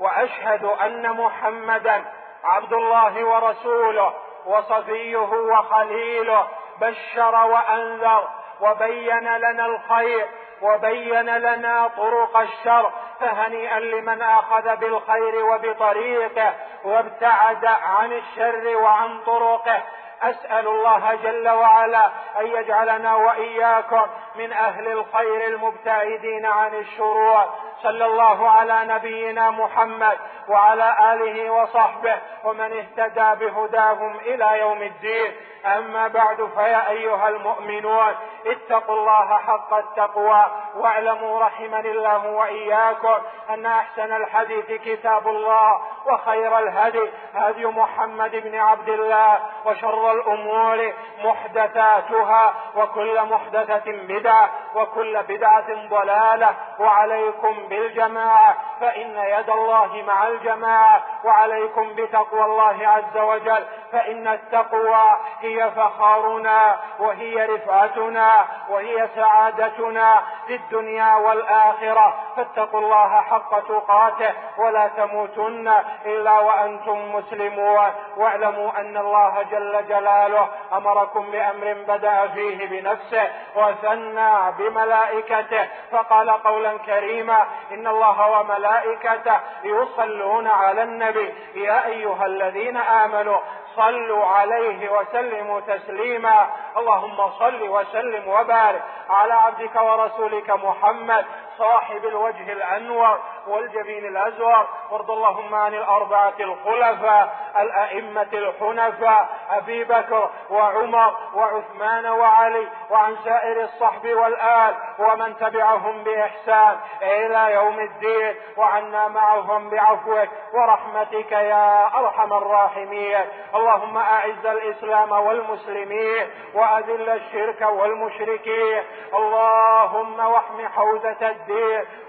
وأشهد 0.00 0.64
أن 0.64 1.10
محمدا 1.10 2.04
عبد 2.44 2.72
الله 2.72 3.24
ورسوله 3.24 4.14
وصفيه 4.46 5.18
وخليله 5.18 6.46
بشر 6.80 7.34
وأنذر 7.34 8.28
وبين 8.60 9.36
لنا 9.36 9.66
الخير 9.66 10.26
وبين 10.62 11.36
لنا 11.36 11.88
طرق 11.96 12.36
الشر 12.36 12.90
فهنيئا 13.20 13.80
لمن 13.80 14.22
آخذ 14.22 14.76
بالخير 14.76 15.44
وبطريقه 15.44 16.54
وابتعد 16.84 17.64
عن 17.64 18.12
الشر 18.12 18.76
وعن 18.76 19.20
طرقه. 19.26 19.82
أسأل 20.22 20.68
الله 20.68 21.14
جل 21.14 21.48
وعلا 21.48 22.10
أن 22.40 22.46
يجعلنا 22.46 23.14
وإياكم 23.14 24.06
من 24.34 24.52
أهل 24.52 24.88
الخير 24.88 25.46
المبتعدين 25.46 26.46
عن 26.46 26.74
الشرور 26.74 27.44
صلى 27.82 28.04
الله 28.04 28.50
على 28.50 28.94
نبينا 28.94 29.50
محمد 29.50 30.18
وعلى 30.48 30.96
آله 31.12 31.50
وصحبه 31.50 32.18
ومن 32.44 32.72
اهتدى 32.72 33.46
بهداهم 33.46 34.16
إلى 34.16 34.58
يوم 34.60 34.82
الدين. 34.82 35.32
أما 35.66 36.08
بعد 36.08 36.48
فيا 36.54 36.90
أيها 36.90 37.28
المؤمنون 37.28 38.14
اتقوا 38.46 38.96
الله 38.96 39.38
حق 39.38 39.74
التقوى 39.74 40.46
واعلموا 40.76 41.40
رحمني 41.40 41.90
الله 41.90 42.26
وإياكم 42.26 43.18
أن 43.50 43.66
أحسن 43.66 44.16
الحديث 44.16 44.66
كتاب 44.66 45.28
الله 45.28 45.80
وخير 46.06 46.58
الهدي 46.58 47.10
هدي 47.34 47.66
محمد 47.66 48.30
بن 48.30 48.54
عبد 48.54 48.88
الله 48.88 49.40
وشر 49.64 50.12
الأمور 50.12 50.92
محدثاتها 51.24 52.54
وكل 52.76 53.22
محدثة 53.22 53.92
بدعة 53.92 54.50
وكل 54.74 55.22
بدعة 55.22 55.88
ضلالة. 55.88 56.54
وعليكم 56.78 57.68
بالجماعة 57.72 58.56
فإن 58.80 59.16
يد 59.18 59.50
الله 59.50 60.04
مع 60.06 60.28
الجماعة 60.28 61.02
وعليكم 61.24 61.92
بتقوى 61.96 62.44
الله 62.44 62.88
عز 62.88 63.16
وجل 63.16 63.64
فإن 63.92 64.28
التقوى 64.28 65.04
هي 65.40 65.70
فخارنا 65.70 66.76
وهي 66.98 67.46
رفعتنا 67.46 68.44
وهي 68.68 69.08
سعادتنا 69.16 70.22
في 70.46 70.54
الدنيا 70.54 71.14
والآخرة. 71.14 72.14
فاتقوا 72.36 72.80
الله 72.80 73.20
حق 73.20 73.60
تقاته 73.68 74.30
ولا 74.58 74.88
تموتن 74.88 75.72
إلا 76.06 76.38
وأنتم 76.40 77.14
مسلمون. 77.14 77.90
واعلموا 78.16 78.80
أن 78.80 78.96
الله 78.96 79.42
جل 79.50 79.86
جلاله 79.88 80.48
أمركم 80.72 81.30
بأمر 81.30 81.76
بدأ 81.88 82.26
فيه 82.26 82.66
بنفسه 82.66 83.30
وثنى 83.56 84.52
بملائكته 84.58 85.68
فقال 85.90 86.30
قولا 86.30 86.78
كريما 86.78 87.46
ان 87.72 87.86
الله 87.86 88.30
وملائكته 88.30 89.40
يصلون 89.64 90.46
على 90.46 90.82
النبي. 90.82 91.34
يا 91.54 91.86
ايها 91.86 92.26
الذين 92.26 92.76
امنوا 92.76 93.40
صلوا 93.76 94.24
عليه 94.24 94.90
وسلموا 94.90 95.60
تسليما. 95.60 96.50
اللهم 96.76 97.30
صل 97.38 97.62
وسلم 97.68 98.28
وبارك 98.28 98.82
على 99.10 99.34
عبدك 99.34 99.76
ورسولك 99.76 100.50
محمد 100.50 101.24
صاحب 101.58 102.04
الوجه 102.04 102.52
الأنور 102.52 103.18
والجبين 103.46 104.06
الأزور. 104.06 104.66
وارض 104.90 105.10
اللهم 105.10 105.54
عن 105.54 105.74
الأربعة 105.74 106.34
الخلفاء 106.40 107.36
الأئمة 107.58 108.28
الحنفاء 108.32 109.28
أبي 109.50 109.84
بكر 109.84 110.30
وعمر 110.50 111.16
وعثمان 111.34 112.06
وعلي 112.06 112.68
وعن 112.90 113.16
سائر 113.24 113.60
الصحب 113.60 114.06
والآل 114.08 114.74
ومن 114.98 115.36
تبعهم 115.36 116.02
بإحسان 116.02 116.76
إلى 117.02 117.54
يوم 117.54 117.80
الدين. 117.80 118.34
وعنا 118.56 119.08
معهم 119.08 119.70
بعفوك 119.70 120.28
ورحمتك 120.54 121.32
يا 121.32 121.86
أرحم 121.86 122.32
الراحمين. 122.32 123.24
اللهم 123.54 123.98
أعز 123.98 124.46
الإسلام 124.46 125.12
والمسلمين 125.12 126.30
وأذل 126.54 127.08
الشرك 127.08 127.60
والمشركين. 127.60 128.82
اللهم 129.14 130.20
واحم 130.20 130.68
حوزة 130.68 131.16
الدين 131.22 131.51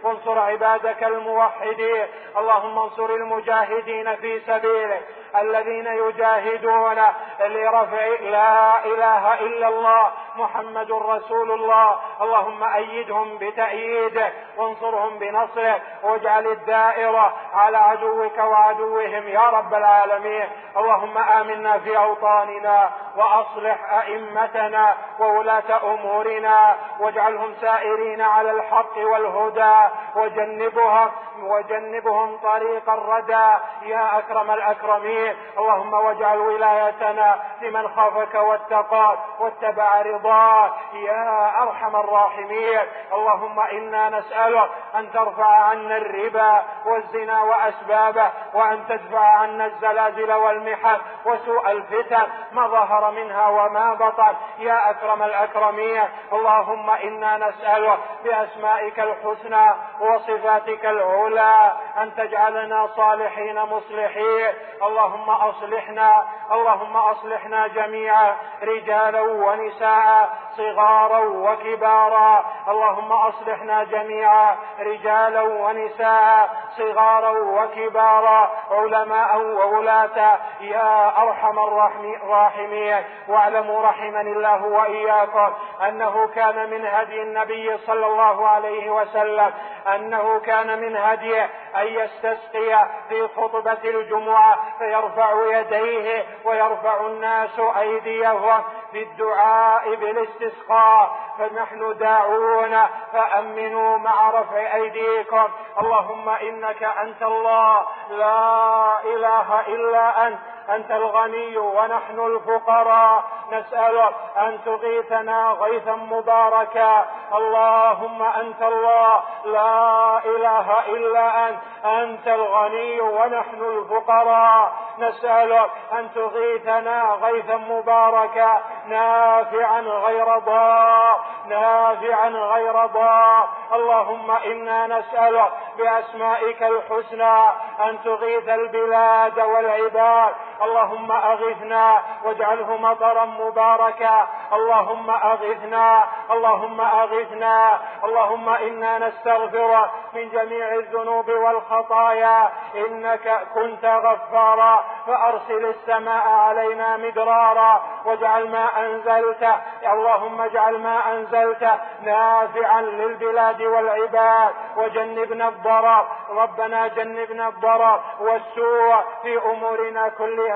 وانصر 0.03 0.39
عبادك 0.39 1.03
الموحدين. 1.03 2.05
اللهم 2.37 2.79
انصر 2.79 3.05
المجاهدين 3.05 4.15
في 4.15 4.39
سبيلك. 4.39 5.03
الذين 5.41 5.87
يجاهدون 5.87 7.01
لرفع 7.39 8.05
لا 8.21 8.85
إله 8.85 9.33
إلا 9.33 9.67
الله 9.67 10.11
محمد 10.35 10.91
رسول 10.91 11.51
الله. 11.51 11.95
اللهم 12.21 12.63
أيدهم 12.63 13.37
بتاييدك 13.37 14.33
وانصرهم 14.57 15.19
بنصرك 15.19 15.81
واجعل 16.03 16.47
الدائرة 16.47 17.33
على 17.53 17.77
عدوك 17.77 18.37
وعدوهم 18.37 19.27
يا 19.27 19.49
رب 19.49 19.73
العالمين. 19.73 20.47
اللهم 20.77 21.17
آمنا 21.17 21.79
في 21.79 21.97
أوطاننا 21.97 22.89
وأصلح 23.17 23.93
أئمتنا 23.93 24.95
وولاة 25.19 25.93
أمورنا 25.93 26.75
واجعلهم 26.99 27.53
سائرين 27.61 28.21
على 28.21 28.51
الحق 28.51 28.97
والهدى 28.97 29.89
وجنبهم 30.15 31.11
وجنبهم 31.41 32.37
طريق 32.37 32.89
الردى. 32.89 33.47
يا 33.81 34.17
أكرم 34.17 34.51
الأكرمين 34.51 35.22
اللهم 35.57 35.93
واجعل 35.93 36.37
ولايتنا 36.37 37.35
لمن 37.61 37.87
خافك 37.87 38.35
واتقاك 38.35 39.19
واتبع 39.39 40.01
رضاك. 40.01 40.71
يا 40.93 41.51
أرحم 41.63 41.95
الراحمين. 41.95 42.79
اللهم 43.13 43.59
إنا 43.59 44.09
نسألك 44.09 44.69
أن 44.95 45.11
ترفع 45.11 45.45
عنا 45.45 45.97
الربا 45.97 46.63
والزنا 46.85 47.41
وأسبابه 47.41 48.29
وأن 48.53 48.87
تدفع 48.87 49.25
عنا 49.25 49.65
الزلازل 49.65 50.31
والمحن 50.33 50.97
وسوء 51.25 51.71
الفتن 51.71 52.27
ما 52.51 52.67
ظهر 52.67 53.11
منها 53.11 53.47
وما 53.47 53.93
بطن. 53.93 54.35
يا 54.59 54.89
أكرم 54.89 55.23
الأكرمين. 55.23 56.03
اللهم 56.33 56.89
إنا 56.89 57.37
نسألك 57.37 57.99
بأسمائك 58.23 58.99
الحسنى 58.99 59.67
وصفاتك 59.99 60.85
العلى 60.85 61.73
أن 61.97 62.15
تجعلنا 62.15 62.87
صالحين 62.87 63.61
مصلحين. 63.61 64.53
اللهم 64.83 65.12
أصلحنا 65.29 66.25
اللهم 66.51 66.97
أصلحنا 66.97 67.67
جميعا 67.67 68.35
رجالا 68.63 69.21
ونساء 69.21 70.29
صغارا 70.57 71.19
وكبارا. 71.19 72.45
اللهم 72.67 73.11
أصلحنا 73.11 73.83
جميعا 73.83 74.55
رجالا 74.79 75.41
ونساء 75.41 76.49
صغارا 76.77 77.29
وكبارا. 77.29 78.51
علماء 78.71 79.37
وولاة 79.37 80.39
يا 80.61 81.21
أرحم 81.23 81.59
الراحمين. 81.59 83.03
واعلموا 83.27 83.81
رحمني 83.83 84.31
الله 84.31 84.65
وإياكم 84.65 85.53
أنه 85.87 86.27
كان 86.27 86.69
من 86.69 86.85
هدي 86.85 87.21
النبي 87.21 87.77
صلى 87.77 88.05
الله 88.05 88.47
عليه 88.47 88.89
وسلم 88.89 89.53
أنه 89.95 90.39
كان 90.39 90.79
من 90.81 90.95
هديه 90.95 91.49
أن 91.75 91.87
يستسقي 91.87 92.87
في 93.09 93.27
خطبة 93.27 93.77
الجمعة 93.83 94.57
فيرفع 95.03 95.59
يديه 95.59 96.25
ويرفع 96.45 96.99
الناس 96.99 97.59
أيديهم 97.79 98.63
في 98.91 99.03
الدعاء 99.03 99.95
بالاستسقاء. 99.95 101.15
فنحن 101.39 101.97
داعون 101.97 102.77
فأمنوا 103.13 103.97
مع 103.97 104.29
رفع 104.29 104.75
أيديكم. 104.75 105.47
اللهم 105.79 106.29
إنك 106.29 106.83
أنت 106.83 107.23
الله. 107.23 107.85
لا 108.09 108.99
إله 109.03 109.61
إلا 109.67 110.27
أنت. 110.27 110.39
أنت 110.69 110.91
الغني 110.91 111.57
ونحن 111.57 112.19
الفقراء. 112.19 113.23
نسألك 113.51 114.13
أن 114.37 114.59
تغيثنا 114.65 115.51
غيثا 115.51 115.95
مباركا. 115.95 117.05
اللهم 117.33 118.23
أنت 118.23 118.61
الله. 118.61 119.23
لا 119.45 120.17
إله 120.25 120.79
إلا 120.79 121.49
أنت. 121.49 121.59
أنت 121.85 122.27
الغني 122.27 123.01
ونحن 123.01 123.61
الفقراء. 123.61 124.71
نسألك 124.99 125.69
أن 125.93 126.09
تغيثنا 126.15 127.17
غيثا 127.21 127.55
مباركا. 127.55 128.61
نافعا 128.87 129.81
غير 129.81 130.37
ضار. 130.37 131.19
نافعا 131.47 132.29
غير 132.29 132.85
ضار. 132.85 133.49
اللهم 133.73 134.31
إنا 134.31 134.87
نسألك 134.87 135.51
بأسمائك 135.77 136.63
الحسنى 136.63 137.45
أن 137.89 138.03
تغيث 138.03 138.49
البلاد 138.49 139.39
والعباد. 139.39 140.33
اللهم 140.63 141.11
أغثنا 141.11 142.01
واجعله 142.23 142.77
مطرا 142.77 143.25
مباركا. 143.25 144.27
اللهم 144.53 145.09
أغثنا 145.09 146.03
اللهم 146.31 146.81
أغثنا 146.81 147.79
اللهم 148.03 148.49
إنا 148.49 149.07
نستغفر 149.07 149.89
من 150.13 150.29
جميع 150.29 150.67
الذنوب 150.75 151.29
والخطايا. 151.29 152.49
إنك 152.75 153.47
كنت 153.53 153.85
غفارا. 153.85 154.83
فأرسل 155.07 155.65
السماء 155.65 156.27
علينا 156.27 156.97
مدرارا. 156.97 157.81
واجعل 158.05 158.49
ما 158.49 158.65
أنزلته 158.79 159.55
اللهم 159.93 160.41
اجعل 160.41 160.79
ما 160.79 161.13
أنزلته 161.13 161.73
نافعا 162.03 162.81
للبلاد 162.81 163.61
والعباد. 163.61 164.53
وجنبنا 164.77 165.47
الضرر 165.47 166.05
ربنا 166.29 166.87
جنبنا 166.87 167.47
الضرر 167.47 167.99
والسوء 168.19 168.95
في 169.23 169.37
أمورنا 169.51 170.09
كلها. 170.09 170.52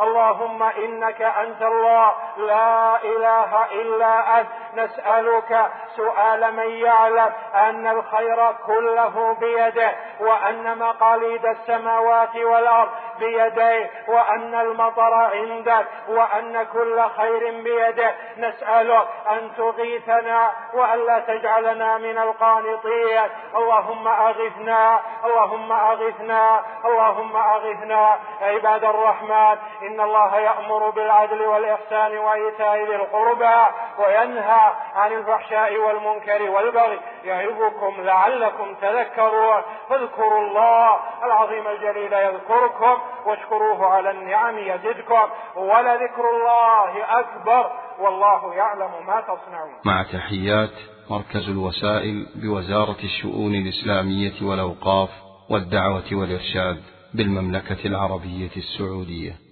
اللهم 0.00 0.62
إنك 0.62 1.22
أنت 1.22 1.62
الله. 1.62 2.12
لا 2.36 2.96
إله 3.02 3.64
إلا 3.64 4.40
أنت. 4.40 4.48
نسألك 4.74 5.70
سؤال 5.96 6.56
من 6.56 6.70
يعلم 6.70 7.30
أن 7.54 7.86
الخير 7.86 8.52
كله 8.66 9.36
بيده 9.40 9.92
وأن 10.20 10.78
مقاليد 10.78 11.46
السماوات 11.46 12.36
والأرض 12.36 12.90
بيديه 13.18 13.90
وأن 14.08 14.54
المطر 14.54 15.14
عندك 15.14 15.86
وأن 16.08 16.66
كل 16.72 17.02
خير 17.16 17.62
بيده. 17.62 18.14
نسألك 18.38 19.08
أن 19.30 19.50
تغيثنا 19.56 20.50
وألا 20.74 21.18
تجعلنا 21.18 21.98
من 21.98 22.18
القانطين. 22.18 23.22
اللهم 23.56 24.08
أغثنا 24.08 25.00
اللهم 25.24 25.72
أغثنا 25.72 26.62
اللهم 26.84 27.36
أغثنا. 27.36 28.18
عباد 28.42 28.84
الرحمن 29.30 29.58
إن 29.86 30.00
الله 30.00 30.36
يأمر 30.36 30.90
بالعدل 30.90 31.40
والإحسان 31.40 32.18
وإيتاء 32.18 32.76
ذي 32.76 32.96
القربى 32.96 33.74
وينهى 33.98 34.72
عن 34.94 35.12
الفحشاء 35.12 35.76
والمنكر 35.76 36.50
والبغي. 36.50 37.00
يعظكم 37.24 38.02
لعلكم 38.02 38.74
تذكرون. 38.74 39.62
فاذكروا 39.88 40.40
الله 40.40 40.96
العظيم 41.24 41.68
الجليل 41.68 42.12
يذكركم 42.12 42.98
واشكروه 43.26 43.86
على 43.86 44.10
النعم 44.10 44.58
يزدكم. 44.58 45.28
ولذكر 45.56 46.30
الله 46.30 47.20
أكبر 47.20 47.70
والله 47.98 48.54
يعلم 48.54 48.90
ما 49.06 49.20
تصنعون. 49.20 49.74
مع 49.84 50.02
تحيات 50.02 50.74
مركز 51.10 51.48
الوسائل 51.48 52.26
بوزارة 52.34 52.96
الشؤون 53.04 53.54
الإسلامية 53.54 54.48
والأوقاف 54.48 55.10
والدعوة 55.50 56.04
والإرشاد. 56.12 56.97
بالمملكة 57.14 57.86
العربية 57.86 58.50
السعودية. 58.56 59.47